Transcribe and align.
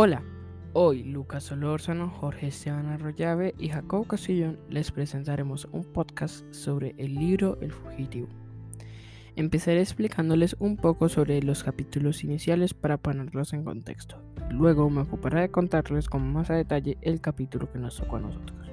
Hola, 0.00 0.22
hoy 0.74 1.02
Lucas 1.02 1.42
Solórzano, 1.42 2.08
Jorge 2.08 2.46
Esteban 2.46 2.86
Arroyave 2.86 3.56
y 3.58 3.70
Jacob 3.70 4.06
Casillón 4.06 4.56
les 4.70 4.92
presentaremos 4.92 5.66
un 5.72 5.82
podcast 5.82 6.44
sobre 6.54 6.94
el 6.98 7.16
libro 7.16 7.58
El 7.60 7.72
Fugitivo. 7.72 8.28
Empezaré 9.34 9.80
explicándoles 9.80 10.54
un 10.60 10.76
poco 10.76 11.08
sobre 11.08 11.42
los 11.42 11.64
capítulos 11.64 12.22
iniciales 12.22 12.74
para 12.74 12.98
ponerlos 12.98 13.52
en 13.54 13.64
contexto. 13.64 14.22
Luego 14.52 14.88
me 14.88 15.00
ocuparé 15.00 15.40
de 15.40 15.50
contarles 15.50 16.08
con 16.08 16.32
más 16.32 16.48
a 16.50 16.54
detalle 16.54 16.96
el 17.02 17.20
capítulo 17.20 17.68
que 17.72 17.80
nos 17.80 17.96
tocó 17.96 18.18
a 18.18 18.20
nosotros. 18.20 18.70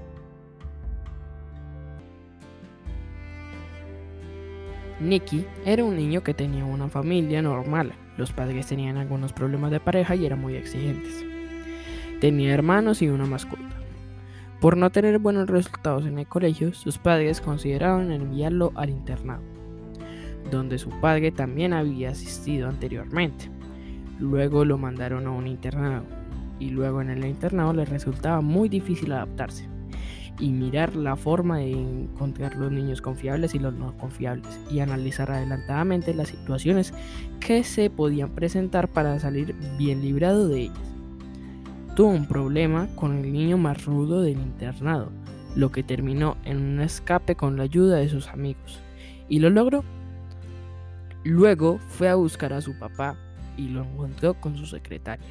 Nicky 4.99 5.43
era 5.65 5.83
un 5.83 5.95
niño 5.95 6.21
que 6.21 6.35
tenía 6.35 6.65
una 6.65 6.87
familia 6.87 7.41
normal. 7.41 7.93
Los 8.17 8.31
padres 8.31 8.67
tenían 8.67 8.97
algunos 8.97 9.33
problemas 9.33 9.71
de 9.71 9.79
pareja 9.79 10.15
y 10.15 10.25
eran 10.25 10.41
muy 10.41 10.55
exigentes. 10.55 11.25
Tenía 12.21 12.53
hermanos 12.53 13.01
y 13.01 13.09
una 13.09 13.25
mascota. 13.25 13.63
Por 14.61 14.77
no 14.77 14.89
tener 14.89 15.19
buenos 15.19 15.47
resultados 15.47 16.05
en 16.05 16.17
el 16.17 16.27
colegio, 16.27 16.73
sus 16.73 16.97
padres 16.97 17.41
consideraron 17.41 18.11
enviarlo 18.11 18.71
al 18.75 18.89
internado, 18.89 19.43
donde 20.49 20.77
su 20.77 20.89
padre 21.01 21.31
también 21.31 21.73
había 21.73 22.11
asistido 22.11 22.69
anteriormente. 22.69 23.49
Luego 24.19 24.63
lo 24.63 24.77
mandaron 24.77 25.27
a 25.27 25.31
un 25.31 25.45
internado, 25.45 26.05
y 26.57 26.69
luego 26.69 27.01
en 27.01 27.09
el 27.09 27.25
internado 27.25 27.73
le 27.73 27.85
resultaba 27.85 28.39
muy 28.39 28.69
difícil 28.69 29.11
adaptarse 29.11 29.74
y 30.39 30.49
mirar 30.49 30.95
la 30.95 31.15
forma 31.15 31.59
de 31.59 31.71
encontrar 31.71 32.55
los 32.55 32.71
niños 32.71 33.01
confiables 33.01 33.55
y 33.55 33.59
los 33.59 33.73
no 33.73 33.97
confiables 33.97 34.59
y 34.69 34.79
analizar 34.79 35.31
adelantadamente 35.31 36.13
las 36.13 36.29
situaciones 36.29 36.93
que 37.39 37.63
se 37.63 37.89
podían 37.89 38.29
presentar 38.29 38.87
para 38.87 39.19
salir 39.19 39.55
bien 39.77 40.01
librado 40.01 40.47
de 40.47 40.61
ellas. 40.63 40.77
Tuvo 41.95 42.09
un 42.09 42.27
problema 42.27 42.87
con 42.95 43.17
el 43.17 43.31
niño 43.31 43.57
más 43.57 43.85
rudo 43.85 44.21
del 44.21 44.39
internado, 44.39 45.11
lo 45.55 45.71
que 45.71 45.83
terminó 45.83 46.35
en 46.43 46.57
un 46.57 46.81
escape 46.81 47.35
con 47.35 47.55
la 47.55 47.63
ayuda 47.63 47.97
de 47.97 48.09
sus 48.09 48.27
amigos. 48.27 48.81
¿Y 49.29 49.39
lo 49.39 49.49
logró? 49.49 49.83
Luego 51.23 51.79
fue 51.87 52.09
a 52.09 52.15
buscar 52.15 52.51
a 52.51 52.61
su 52.61 52.77
papá 52.77 53.15
y 53.57 53.69
lo 53.69 53.83
encontró 53.83 54.33
con 54.35 54.57
su 54.57 54.65
secretaria. 54.65 55.25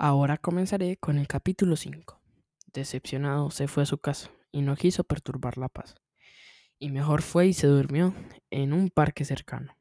Ahora 0.00 0.38
comenzaré 0.38 0.96
con 0.96 1.18
el 1.18 1.26
capítulo 1.26 1.74
5. 1.74 2.20
Decepcionado 2.72 3.50
se 3.50 3.66
fue 3.66 3.82
a 3.82 3.86
su 3.86 3.98
casa 3.98 4.30
y 4.52 4.62
no 4.62 4.76
quiso 4.76 5.02
perturbar 5.02 5.58
la 5.58 5.68
paz. 5.68 5.96
Y 6.78 6.90
mejor 6.90 7.20
fue 7.20 7.48
y 7.48 7.52
se 7.52 7.66
durmió 7.66 8.14
en 8.50 8.72
un 8.72 8.90
parque 8.90 9.24
cercano. 9.24 9.76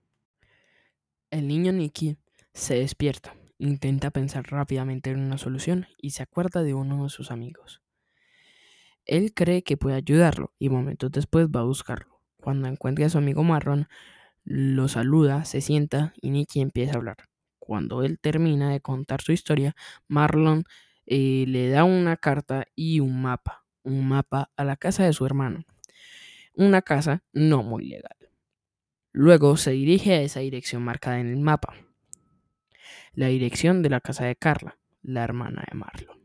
El 1.29 1.47
niño 1.47 1.71
Nicky 1.71 2.17
se 2.51 2.79
despierta, 2.79 3.35
intenta 3.59 4.09
pensar 4.09 4.43
rápidamente 4.49 5.11
en 5.11 5.19
una 5.19 5.37
solución 5.37 5.85
y 6.01 6.09
se 6.09 6.23
acuerda 6.23 6.63
de 6.63 6.73
uno 6.73 7.03
de 7.03 7.09
sus 7.11 7.29
amigos. 7.29 7.83
Él 9.05 9.35
cree 9.35 9.61
que 9.61 9.77
puede 9.77 9.97
ayudarlo 9.97 10.51
y 10.57 10.69
momentos 10.69 11.11
después 11.11 11.45
va 11.45 11.59
a 11.59 11.65
buscarlo. 11.65 12.23
Cuando 12.41 12.67
encuentra 12.67 13.05
a 13.05 13.09
su 13.09 13.19
amigo 13.19 13.43
marrón, 13.43 13.87
lo 14.43 14.87
saluda, 14.87 15.45
se 15.45 15.61
sienta 15.61 16.15
y 16.19 16.31
Nicky 16.31 16.61
empieza 16.61 16.93
a 16.93 16.97
hablar. 16.97 17.17
Cuando 17.67 18.01
él 18.01 18.17
termina 18.17 18.71
de 18.71 18.79
contar 18.79 19.21
su 19.21 19.33
historia, 19.33 19.75
Marlon 20.07 20.63
eh, 21.05 21.43
le 21.49 21.67
da 21.67 21.83
una 21.83 22.15
carta 22.15 22.65
y 22.75 23.01
un 23.01 23.21
mapa, 23.21 23.65
un 23.83 24.07
mapa 24.07 24.51
a 24.55 24.63
la 24.63 24.77
casa 24.77 25.03
de 25.03 25.11
su 25.11 25.25
hermano. 25.25 25.65
Una 26.53 26.81
casa 26.81 27.25
no 27.33 27.63
muy 27.63 27.89
legal. 27.89 28.15
Luego 29.11 29.57
se 29.57 29.71
dirige 29.71 30.13
a 30.13 30.21
esa 30.21 30.39
dirección 30.39 30.81
marcada 30.81 31.19
en 31.19 31.27
el 31.27 31.41
mapa. 31.41 31.73
La 33.11 33.27
dirección 33.27 33.83
de 33.83 33.89
la 33.89 33.99
casa 33.99 34.23
de 34.23 34.37
Carla, 34.37 34.79
la 35.01 35.25
hermana 35.25 35.65
de 35.69 35.77
Marlon. 35.77 36.21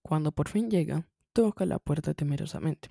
Cuando 0.00 0.30
por 0.30 0.48
fin 0.48 0.70
llega, 0.70 1.08
toca 1.32 1.66
la 1.66 1.80
puerta 1.80 2.14
temerosamente. 2.14 2.88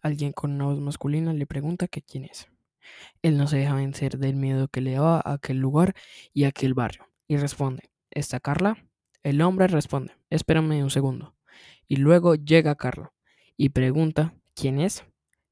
Alguien 0.00 0.32
con 0.32 0.52
una 0.52 0.64
voz 0.64 0.80
masculina 0.80 1.34
le 1.34 1.46
pregunta 1.46 1.86
que 1.86 2.00
quién 2.00 2.24
es. 2.24 2.48
Él 3.22 3.36
no 3.36 3.46
se 3.46 3.58
deja 3.58 3.74
vencer 3.74 4.18
del 4.18 4.36
miedo 4.36 4.68
que 4.68 4.80
le 4.80 4.92
daba 4.92 5.20
a 5.24 5.34
aquel 5.34 5.58
lugar 5.58 5.94
y 6.32 6.44
a 6.44 6.48
aquel 6.48 6.74
barrio, 6.74 7.08
y 7.28 7.36
responde, 7.36 7.90
¿está 8.10 8.40
Carla? 8.40 8.76
El 9.22 9.42
hombre 9.42 9.66
responde, 9.66 10.12
espérame 10.30 10.82
un 10.82 10.90
segundo. 10.90 11.34
Y 11.86 11.96
luego 11.96 12.34
llega 12.34 12.76
Carla 12.76 13.12
y 13.56 13.70
pregunta, 13.70 14.34
¿quién 14.54 14.80
es? 14.80 15.04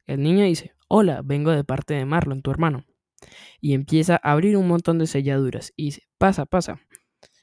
El 0.06 0.22
niño 0.22 0.44
dice, 0.44 0.72
hola, 0.88 1.20
vengo 1.22 1.50
de 1.50 1.64
parte 1.64 1.94
de 1.94 2.06
Marlon, 2.06 2.42
tu 2.42 2.50
hermano. 2.50 2.84
Y 3.60 3.74
empieza 3.74 4.14
a 4.22 4.32
abrir 4.32 4.56
un 4.56 4.68
montón 4.68 4.98
de 4.98 5.06
selladuras 5.06 5.72
y 5.76 5.86
dice, 5.86 6.08
pasa, 6.16 6.46
pasa. 6.46 6.80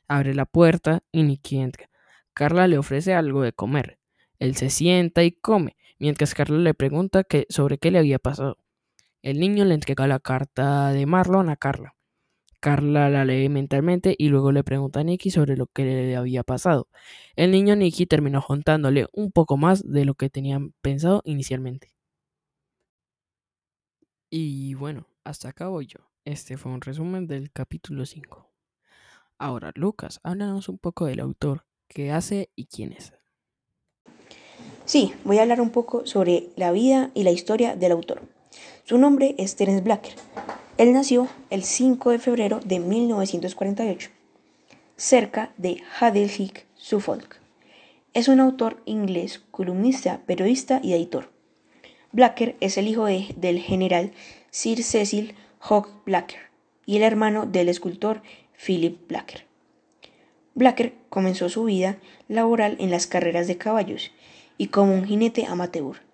Abre 0.07 0.33
la 0.33 0.45
puerta 0.45 1.03
y 1.11 1.23
Nicky 1.23 1.57
entra. 1.57 1.89
Carla 2.33 2.67
le 2.67 2.77
ofrece 2.77 3.13
algo 3.13 3.41
de 3.41 3.53
comer. 3.53 3.99
Él 4.39 4.55
se 4.55 4.69
sienta 4.69 5.23
y 5.23 5.31
come, 5.31 5.77
mientras 5.99 6.33
Carla 6.33 6.57
le 6.57 6.73
pregunta 6.73 7.23
sobre 7.49 7.77
qué 7.77 7.91
le 7.91 7.99
había 7.99 8.19
pasado. 8.19 8.57
El 9.25 9.39
niño 9.39 9.65
le 9.65 9.73
entrega 9.73 10.05
la 10.05 10.19
carta 10.19 10.91
de 10.91 11.07
Marlon 11.07 11.49
a 11.49 11.55
Carla. 11.55 11.95
Carla 12.59 13.09
la 13.09 13.25
lee 13.25 13.49
mentalmente 13.49 14.13
y 14.15 14.27
luego 14.27 14.51
le 14.51 14.63
pregunta 14.63 14.99
a 14.99 15.03
Nicky 15.03 15.31
sobre 15.31 15.57
lo 15.57 15.65
que 15.65 15.83
le 15.83 16.15
había 16.15 16.43
pasado. 16.43 16.89
El 17.35 17.49
niño 17.49 17.75
Nicky 17.75 18.05
terminó 18.05 18.43
contándole 18.43 19.07
un 19.13 19.31
poco 19.31 19.57
más 19.57 19.81
de 19.81 20.05
lo 20.05 20.13
que 20.13 20.29
tenían 20.29 20.75
pensado 20.83 21.23
inicialmente. 21.25 21.91
Y 24.29 24.75
bueno, 24.75 25.07
hasta 25.23 25.49
acá 25.49 25.69
voy 25.69 25.87
yo. 25.87 26.07
Este 26.23 26.55
fue 26.55 26.71
un 26.71 26.81
resumen 26.81 27.25
del 27.25 27.51
capítulo 27.51 28.05
5. 28.05 28.53
Ahora, 29.39 29.71
Lucas, 29.73 30.19
háblanos 30.21 30.69
un 30.69 30.77
poco 30.77 31.07
del 31.07 31.19
autor, 31.19 31.65
qué 31.87 32.11
hace 32.11 32.51
y 32.55 32.67
quién 32.67 32.93
es. 32.93 33.11
Sí, 34.85 35.15
voy 35.23 35.39
a 35.39 35.41
hablar 35.41 35.61
un 35.61 35.71
poco 35.71 36.05
sobre 36.05 36.49
la 36.55 36.71
vida 36.71 37.09
y 37.15 37.23
la 37.23 37.31
historia 37.31 37.75
del 37.75 37.93
autor. 37.93 38.34
Su 38.87 38.99
nombre 38.99 39.33
es 39.39 39.55
Terence 39.55 39.81
Blacker. 39.81 40.13
Él 40.77 40.93
nació 40.93 41.27
el 41.49 41.63
5 41.63 42.11
de 42.11 42.19
febrero 42.19 42.59
de 42.63 42.79
1948, 42.79 44.11
cerca 44.95 45.51
de 45.57 45.81
Haddleheath, 45.99 46.65
Suffolk. 46.75 47.37
Es 48.13 48.27
un 48.27 48.39
autor 48.39 48.83
inglés, 48.85 49.41
columnista, 49.49 50.21
periodista 50.27 50.81
y 50.83 50.93
editor. 50.93 51.31
Blacker 52.11 52.57
es 52.59 52.77
el 52.77 52.87
hijo 52.87 53.05
del 53.05 53.59
general 53.59 54.11
Sir 54.51 54.83
Cecil 54.83 55.33
Hogg 55.67 55.87
Blacker 56.05 56.41
y 56.85 56.97
el 56.97 57.01
hermano 57.01 57.47
del 57.47 57.69
escultor 57.69 58.21
Philip 58.53 59.07
Blacker. 59.07 59.47
Blacker 60.53 60.93
comenzó 61.09 61.49
su 61.49 61.63
vida 61.63 61.97
laboral 62.27 62.75
en 62.79 62.91
las 62.91 63.07
carreras 63.07 63.47
de 63.47 63.57
caballos 63.57 64.11
y 64.59 64.67
como 64.67 64.93
un 64.93 65.05
jinete 65.05 65.47
amateur. 65.47 66.05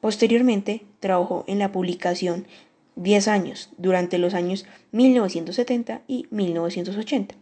Posteriormente 0.00 0.86
trabajó 1.00 1.44
en 1.48 1.58
la 1.58 1.72
publicación 1.72 2.46
10 2.96 3.28
años 3.28 3.70
durante 3.78 4.18
los 4.18 4.34
años 4.34 4.66
1970 4.92 6.02
y 6.06 6.26
1980, 6.30 7.34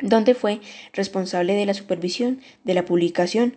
donde 0.00 0.34
fue 0.34 0.60
responsable 0.92 1.54
de 1.54 1.66
la 1.66 1.74
supervisión 1.74 2.40
de 2.64 2.74
la 2.74 2.84
publicación 2.84 3.56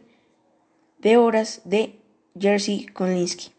de 0.99 1.17
obras 1.17 1.61
de 1.65 1.95
Jerzy 2.39 2.85
Kolinsky. 2.87 3.51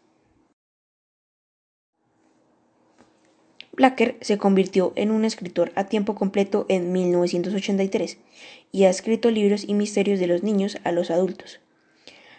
Blacker 3.73 4.17
se 4.21 4.37
convirtió 4.37 4.93
en 4.95 5.11
un 5.11 5.25
escritor 5.25 5.71
a 5.75 5.85
tiempo 5.85 6.15
completo 6.15 6.65
en 6.69 6.93
1983 6.93 8.17
y 8.71 8.85
ha 8.85 8.89
escrito 8.89 9.31
libros 9.31 9.65
y 9.67 9.73
misterios 9.73 10.19
de 10.19 10.27
los 10.27 10.43
niños 10.43 10.77
a 10.85 10.91
los 10.91 11.11
adultos. 11.11 11.59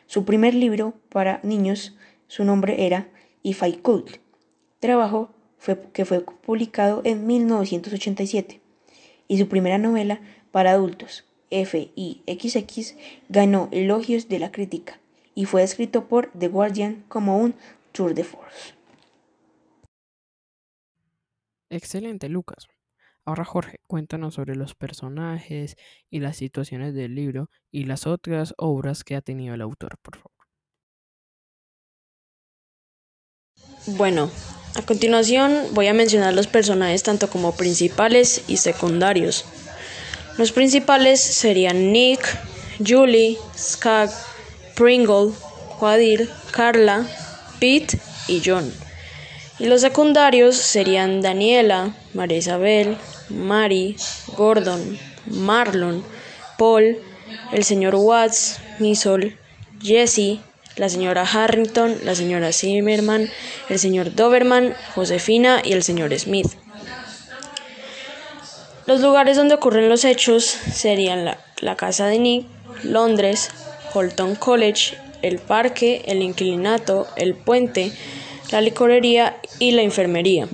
Su 0.07 0.25
primer 0.25 0.55
libro 0.55 0.95
para 1.11 1.41
niños 1.43 1.97
su 2.29 2.45
nombre 2.45 2.87
era 2.87 3.09
If 3.43 3.63
I 3.63 3.75
Could. 3.75 4.11
Trabajo 4.81 5.31
que 5.93 6.05
fue 6.05 6.21
publicado 6.21 7.03
en 7.05 7.27
1987. 7.27 8.61
Y 9.29 9.39
su 9.39 9.49
primera 9.49 9.79
novela 9.79 10.21
para 10.53 10.73
adultos, 10.73 11.25
FIXX, 11.51 12.97
ganó 13.29 13.69
elogios 13.73 14.29
de 14.29 14.39
la 14.39 14.53
crítica 14.53 15.01
y 15.35 15.45
fue 15.45 15.63
escrito 15.63 16.09
por 16.09 16.31
The 16.39 16.49
Guardian 16.49 17.05
como 17.09 17.39
un 17.39 17.55
tour 17.93 18.15
de 18.15 18.25
force. 18.25 18.75
Excelente, 21.69 22.29
Lucas. 22.29 22.69
Ahora 23.25 23.45
Jorge, 23.45 23.81
cuéntanos 23.89 24.35
sobre 24.35 24.55
los 24.55 24.77
personajes 24.77 25.77
y 26.09 26.21
las 26.21 26.37
situaciones 26.37 26.95
del 26.95 27.17
libro 27.17 27.51
y 27.73 27.85
las 27.85 28.07
otras 28.07 28.55
obras 28.57 29.03
que 29.03 29.17
ha 29.17 29.21
tenido 29.21 29.55
el 29.55 29.63
autor, 29.63 29.99
por 30.01 30.17
favor. 30.17 30.36
Bueno, 33.87 34.33
a 34.75 34.83
continuación 34.83 35.69
voy 35.71 35.87
a 35.87 35.95
mencionar 35.95 36.35
los 36.35 36.49
personajes 36.49 37.05
tanto 37.05 37.31
como 37.31 37.55
principales 37.55 38.43
y 38.49 38.57
secundarios. 38.57 39.45
Los 40.39 40.51
principales 40.51 41.21
serían 41.21 41.93
Nick, 41.93 42.21
Julie, 42.85 43.39
Skag, 43.57 44.11
Pringle, 44.75 45.33
Quadir, 45.79 46.29
Carla, 46.51 47.07
Pete 47.61 48.01
y 48.27 48.43
John. 48.45 48.73
Y 49.61 49.67
los 49.67 49.83
secundarios 49.83 50.57
serían 50.57 51.23
Daniela, 51.23 51.95
María 52.13 52.39
Isabel, 52.39 52.97
Mary, 53.29 53.97
Gordon, 54.37 54.99
Marlon, 55.27 56.03
Paul, 56.59 56.99
el 57.53 57.63
señor 57.63 57.95
Watts, 57.95 58.59
Misol, 58.81 59.39
Jesse, 59.81 60.41
la 60.77 60.89
señora 60.89 61.23
Harrington, 61.23 61.97
la 62.05 62.15
señora 62.15 62.53
Zimmerman, 62.53 63.29
el 63.69 63.79
señor 63.79 64.15
Doberman, 64.15 64.75
Josefina 64.95 65.63
y 65.65 65.73
el 65.73 65.83
señor 65.83 66.17
Smith. 66.19 66.49
Los 68.87 69.01
lugares 69.01 69.37
donde 69.37 69.55
ocurren 69.55 69.89
los 69.89 70.05
hechos 70.05 70.45
serían 70.45 71.25
la, 71.25 71.39
la 71.61 71.77
casa 71.77 72.07
de 72.07 72.19
Nick, 72.19 72.47
Londres, 72.85 73.51
Holton 73.93 74.37
College, 74.37 74.97
el 75.23 75.39
parque, 75.39 76.05
el 76.07 76.23
inclinato, 76.23 77.09
el 77.17 77.35
puente, 77.35 77.91
la 78.53 78.61
licorería 78.61 79.41
y 79.59 79.73
la 79.73 79.83
enfermería. 79.83 80.47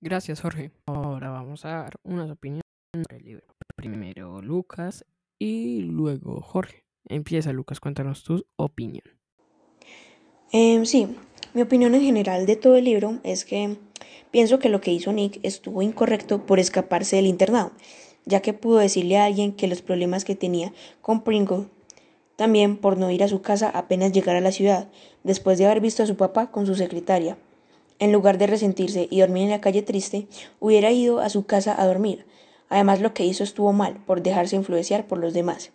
Gracias, 0.00 0.40
Jorge. 0.40 0.70
Ahora 0.86 1.30
vamos 1.30 1.64
a 1.64 1.68
dar 1.68 1.94
unas 2.02 2.30
opiniones 2.30 2.62
sobre 2.94 3.18
el 3.18 3.24
libro. 3.24 3.46
Primero 3.76 4.40
Lucas 4.40 5.04
y 5.38 5.80
luego 5.80 6.40
Jorge. 6.40 6.84
Empieza, 7.08 7.52
Lucas, 7.52 7.80
cuéntanos 7.80 8.22
tu 8.22 8.44
opinión. 8.56 9.04
Eh, 10.52 10.84
sí, 10.84 11.08
mi 11.54 11.62
opinión 11.62 11.94
en 11.94 12.02
general 12.02 12.46
de 12.46 12.56
todo 12.56 12.76
el 12.76 12.84
libro 12.84 13.18
es 13.22 13.44
que 13.44 13.76
pienso 14.30 14.58
que 14.58 14.68
lo 14.68 14.80
que 14.80 14.92
hizo 14.92 15.12
Nick 15.12 15.40
estuvo 15.42 15.82
incorrecto 15.82 16.44
por 16.46 16.58
escaparse 16.58 17.16
del 17.16 17.26
internado, 17.26 17.72
ya 18.24 18.40
que 18.40 18.52
pudo 18.52 18.78
decirle 18.78 19.18
a 19.18 19.24
alguien 19.24 19.52
que 19.52 19.68
los 19.68 19.82
problemas 19.82 20.24
que 20.24 20.34
tenía 20.34 20.72
con 21.00 21.22
Pringle, 21.22 21.66
también 22.36 22.76
por 22.76 22.98
no 22.98 23.10
ir 23.10 23.24
a 23.24 23.28
su 23.28 23.42
casa 23.42 23.68
apenas 23.68 24.12
llegar 24.12 24.36
a 24.36 24.40
la 24.40 24.52
ciudad, 24.52 24.88
después 25.24 25.58
de 25.58 25.66
haber 25.66 25.80
visto 25.80 26.02
a 26.02 26.06
su 26.06 26.16
papá 26.16 26.50
con 26.50 26.66
su 26.66 26.74
secretaria. 26.74 27.36
En 27.98 28.12
lugar 28.12 28.38
de 28.38 28.46
resentirse 28.46 29.08
y 29.10 29.20
dormir 29.20 29.44
en 29.44 29.50
la 29.50 29.60
calle 29.60 29.82
triste, 29.82 30.28
hubiera 30.60 30.92
ido 30.92 31.18
a 31.18 31.30
su 31.30 31.46
casa 31.46 31.74
a 31.80 31.86
dormir. 31.86 32.26
Además, 32.68 33.00
lo 33.00 33.14
que 33.14 33.24
hizo 33.24 33.44
estuvo 33.44 33.72
mal 33.72 33.96
por 34.06 34.22
dejarse 34.22 34.56
influenciar 34.56 35.06
por 35.06 35.18
los 35.18 35.32
demás 35.32 35.70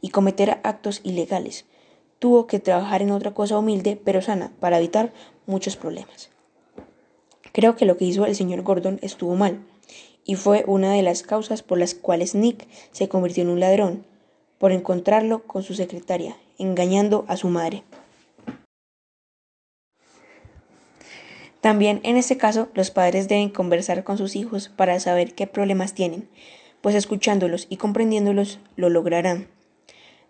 y 0.00 0.10
cometer 0.10 0.60
actos 0.62 1.00
ilegales. 1.02 1.64
Tuvo 2.18 2.46
que 2.46 2.60
trabajar 2.60 3.02
en 3.02 3.10
otra 3.10 3.34
cosa 3.34 3.58
humilde 3.58 4.00
pero 4.02 4.22
sana 4.22 4.52
para 4.60 4.78
evitar 4.78 5.12
muchos 5.46 5.76
problemas. 5.76 6.30
Creo 7.52 7.76
que 7.76 7.86
lo 7.86 7.96
que 7.96 8.04
hizo 8.04 8.26
el 8.26 8.36
señor 8.36 8.62
Gordon 8.62 8.98
estuvo 9.02 9.34
mal 9.34 9.60
y 10.24 10.34
fue 10.34 10.64
una 10.66 10.92
de 10.92 11.02
las 11.02 11.22
causas 11.22 11.62
por 11.62 11.78
las 11.78 11.94
cuales 11.94 12.34
Nick 12.34 12.66
se 12.92 13.08
convirtió 13.08 13.44
en 13.44 13.50
un 13.50 13.60
ladrón, 13.60 14.04
por 14.58 14.72
encontrarlo 14.72 15.44
con 15.44 15.62
su 15.62 15.74
secretaria, 15.74 16.36
engañando 16.58 17.24
a 17.28 17.36
su 17.36 17.48
madre. 17.48 17.84
También 21.66 21.98
en 22.04 22.16
este 22.16 22.36
caso 22.36 22.68
los 22.74 22.92
padres 22.92 23.26
deben 23.26 23.48
conversar 23.48 24.04
con 24.04 24.16
sus 24.18 24.36
hijos 24.36 24.68
para 24.68 25.00
saber 25.00 25.34
qué 25.34 25.48
problemas 25.48 25.94
tienen, 25.94 26.28
pues 26.80 26.94
escuchándolos 26.94 27.66
y 27.68 27.76
comprendiéndolos 27.76 28.60
lo 28.76 28.88
lograrán, 28.88 29.48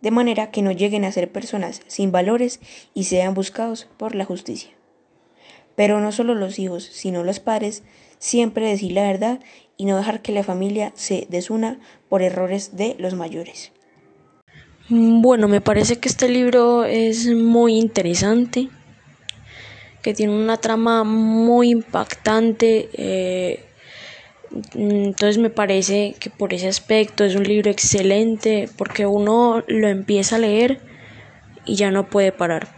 de 0.00 0.10
manera 0.10 0.50
que 0.50 0.62
no 0.62 0.72
lleguen 0.72 1.04
a 1.04 1.12
ser 1.12 1.30
personas 1.30 1.82
sin 1.88 2.10
valores 2.10 2.60
y 2.94 3.04
sean 3.04 3.34
buscados 3.34 3.86
por 3.98 4.14
la 4.14 4.24
justicia. 4.24 4.70
Pero 5.74 6.00
no 6.00 6.10
solo 6.10 6.34
los 6.34 6.58
hijos, 6.58 6.84
sino 6.84 7.22
los 7.22 7.38
padres, 7.38 7.82
siempre 8.18 8.66
decir 8.66 8.92
la 8.92 9.02
verdad 9.02 9.40
y 9.76 9.84
no 9.84 9.98
dejar 9.98 10.22
que 10.22 10.32
la 10.32 10.42
familia 10.42 10.92
se 10.94 11.26
desuna 11.28 11.78
por 12.08 12.22
errores 12.22 12.78
de 12.78 12.96
los 12.98 13.12
mayores. 13.12 13.72
Bueno, 14.88 15.48
me 15.48 15.60
parece 15.60 15.98
que 15.98 16.08
este 16.08 16.30
libro 16.30 16.86
es 16.86 17.26
muy 17.26 17.76
interesante 17.76 18.70
que 20.06 20.14
tiene 20.14 20.32
una 20.32 20.56
trama 20.56 21.02
muy 21.02 21.70
impactante. 21.70 22.88
Eh, 22.92 23.64
entonces 24.72 25.36
me 25.36 25.50
parece 25.50 26.14
que 26.20 26.30
por 26.30 26.54
ese 26.54 26.68
aspecto 26.68 27.24
es 27.24 27.34
un 27.34 27.42
libro 27.42 27.72
excelente 27.72 28.68
porque 28.78 29.04
uno 29.04 29.64
lo 29.66 29.88
empieza 29.88 30.36
a 30.36 30.38
leer 30.38 30.80
y 31.64 31.74
ya 31.74 31.90
no 31.90 32.08
puede 32.08 32.30
parar. 32.30 32.68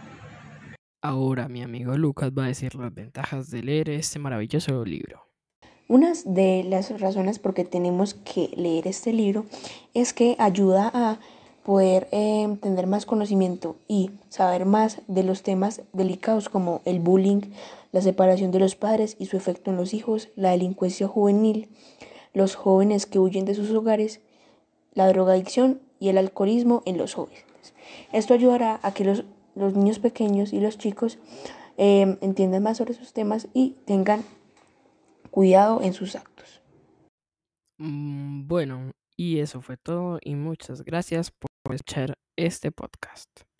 Ahora 1.03 1.47
mi 1.49 1.61
amigo 1.61 1.95
Lucas 1.99 2.31
va 2.35 2.45
a 2.45 2.47
decir 2.47 2.73
las 2.73 2.91
ventajas 2.95 3.51
de 3.51 3.61
leer 3.61 3.91
este 3.91 4.17
maravilloso 4.17 4.83
libro. 4.83 5.27
Una 5.87 6.13
de 6.25 6.63
las 6.67 6.99
razones 6.99 7.37
por 7.37 7.53
que 7.53 7.63
tenemos 7.63 8.15
que 8.15 8.49
leer 8.55 8.87
este 8.87 9.13
libro 9.13 9.45
es 9.93 10.13
que 10.13 10.35
ayuda 10.39 10.89
a 10.91 11.19
poder 11.63 12.07
eh, 12.11 12.57
tener 12.61 12.87
más 12.87 13.05
conocimiento 13.05 13.75
y 13.87 14.11
saber 14.29 14.65
más 14.65 15.01
de 15.07 15.23
los 15.23 15.43
temas 15.43 15.81
delicados 15.93 16.49
como 16.49 16.81
el 16.85 16.99
bullying, 16.99 17.41
la 17.91 18.01
separación 18.01 18.51
de 18.51 18.59
los 18.59 18.75
padres 18.75 19.15
y 19.19 19.25
su 19.25 19.37
efecto 19.37 19.71
en 19.71 19.77
los 19.77 19.93
hijos, 19.93 20.29
la 20.35 20.51
delincuencia 20.51 21.07
juvenil, 21.07 21.69
los 22.33 22.55
jóvenes 22.55 23.05
que 23.05 23.19
huyen 23.19 23.45
de 23.45 23.55
sus 23.55 23.71
hogares, 23.71 24.21
la 24.93 25.07
drogadicción 25.07 25.79
y 25.99 26.09
el 26.09 26.17
alcoholismo 26.17 26.83
en 26.85 26.97
los 26.97 27.13
jóvenes. 27.13 27.43
Esto 28.11 28.33
ayudará 28.33 28.79
a 28.83 28.93
que 28.93 29.03
los, 29.03 29.23
los 29.55 29.73
niños 29.73 29.99
pequeños 29.99 30.53
y 30.53 30.59
los 30.59 30.77
chicos 30.77 31.17
eh, 31.77 32.17
entiendan 32.21 32.63
más 32.63 32.77
sobre 32.77 32.93
esos 32.93 33.13
temas 33.13 33.47
y 33.53 33.75
tengan 33.85 34.23
cuidado 35.31 35.81
en 35.81 35.93
sus 35.93 36.15
actos. 36.15 36.61
Mm, 37.77 38.47
bueno, 38.47 38.91
y 39.15 39.39
eso 39.39 39.61
fue 39.61 39.77
todo 39.77 40.19
y 40.21 40.35
muchas 40.35 40.83
gracias 40.83 41.31
escuchar 41.75 42.17
este 42.35 42.71
podcast. 42.71 43.48